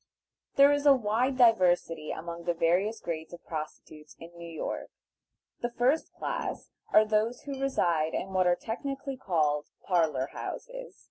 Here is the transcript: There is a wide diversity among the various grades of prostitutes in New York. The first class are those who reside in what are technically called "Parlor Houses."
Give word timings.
There 0.55 0.71
is 0.71 0.87
a 0.87 0.95
wide 0.95 1.37
diversity 1.37 2.09
among 2.09 2.45
the 2.45 2.55
various 2.55 2.99
grades 2.99 3.33
of 3.33 3.45
prostitutes 3.45 4.15
in 4.17 4.31
New 4.35 4.49
York. 4.49 4.89
The 5.61 5.69
first 5.69 6.11
class 6.13 6.71
are 6.91 7.05
those 7.05 7.41
who 7.41 7.61
reside 7.61 8.15
in 8.15 8.33
what 8.33 8.47
are 8.47 8.55
technically 8.55 9.15
called 9.15 9.67
"Parlor 9.85 10.29
Houses." 10.33 10.97